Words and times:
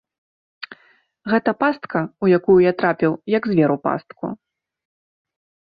Гэта 1.33 1.51
пастка, 1.61 1.99
у 2.25 2.31
якую 2.39 2.57
я 2.65 2.73
трапіў, 2.81 3.11
як 3.37 3.43
звер 3.55 3.69
у 3.77 3.79
пастку. 3.87 4.25